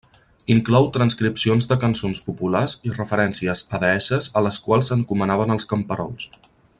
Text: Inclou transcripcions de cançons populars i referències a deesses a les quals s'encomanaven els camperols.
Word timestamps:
Inclou 0.53 0.87
transcripcions 0.95 1.67
de 1.73 1.77
cançons 1.83 2.21
populars 2.31 2.75
i 2.89 2.95
referències 2.95 3.63
a 3.79 3.83
deesses 3.87 4.33
a 4.41 4.47
les 4.47 4.61
quals 4.65 4.93
s'encomanaven 4.93 5.55
els 5.59 5.73
camperols. 5.75 6.31